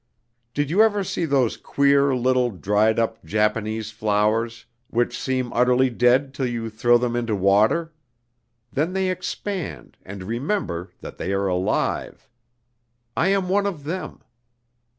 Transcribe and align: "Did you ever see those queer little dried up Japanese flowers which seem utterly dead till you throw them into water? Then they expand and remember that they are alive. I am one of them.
"Did 0.55 0.71
you 0.71 0.81
ever 0.81 1.03
see 1.03 1.25
those 1.25 1.57
queer 1.57 2.15
little 2.15 2.49
dried 2.49 2.97
up 2.97 3.23
Japanese 3.23 3.91
flowers 3.91 4.65
which 4.87 5.15
seem 5.15 5.53
utterly 5.53 5.91
dead 5.91 6.33
till 6.33 6.47
you 6.47 6.71
throw 6.71 6.97
them 6.97 7.15
into 7.15 7.35
water? 7.35 7.93
Then 8.73 8.93
they 8.93 9.11
expand 9.11 9.97
and 10.03 10.23
remember 10.23 10.89
that 11.01 11.19
they 11.19 11.33
are 11.33 11.45
alive. 11.45 12.27
I 13.15 13.27
am 13.27 13.47
one 13.47 13.67
of 13.67 13.83
them. 13.83 14.23